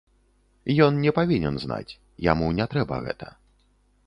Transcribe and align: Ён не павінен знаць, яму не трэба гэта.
Ён 0.85 0.97
не 1.03 1.11
павінен 1.19 1.55
знаць, 1.67 1.95
яму 2.31 2.51
не 2.63 2.69
трэба 2.73 2.95
гэта. 3.05 3.27